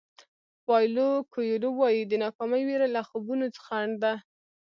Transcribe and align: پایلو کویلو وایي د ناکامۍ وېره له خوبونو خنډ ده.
پایلو 0.65 1.09
کویلو 1.33 1.69
وایي 1.79 2.01
د 2.07 2.13
ناکامۍ 2.23 2.61
وېره 2.67 2.87
له 2.95 3.01
خوبونو 3.07 3.45
خنډ 3.65 3.93
ده. 4.03 4.13